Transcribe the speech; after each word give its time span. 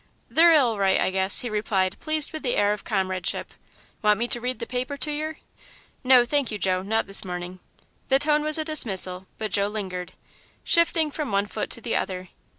"They're 0.31 0.53
ill 0.55 0.79
right, 0.79 0.99
I 0.99 1.11
guess," 1.11 1.41
he 1.41 1.49
replied, 1.51 1.95
pleased 1.99 2.33
with 2.33 2.41
the 2.41 2.55
air 2.55 2.73
of 2.73 2.83
comradeship. 2.83 3.53
"Want 4.01 4.17
me 4.17 4.27
to 4.29 4.41
read 4.41 4.57
the 4.57 4.65
paper 4.65 4.97
to 4.97 5.11
yer?" 5.11 5.37
"No, 6.03 6.25
thank 6.25 6.49
you, 6.49 6.57
Joe, 6.57 6.81
not 6.81 7.05
this 7.05 7.23
morning." 7.23 7.59
The 8.07 8.17
tone 8.17 8.41
was 8.41 8.57
a 8.57 8.65
dismissal, 8.65 9.27
but 9.37 9.51
Joe 9.51 9.67
lingered, 9.67 10.13
shifting 10.63 11.11
from 11.11 11.31
one 11.31 11.45
foot 11.45 11.69
to 11.69 11.81
the 11.81 11.95
other. 11.95 12.29